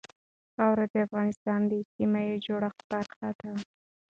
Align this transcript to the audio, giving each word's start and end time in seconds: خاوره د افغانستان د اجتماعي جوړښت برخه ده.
خاوره 0.55 0.85
د 0.91 0.93
افغانستان 1.05 1.59
د 1.67 1.71
اجتماعي 1.81 2.35
جوړښت 2.45 2.79
برخه 2.91 3.29
ده. 3.39 3.51